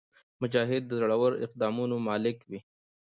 [0.41, 2.59] مجاهد د زړور اقدامونو مالک وي.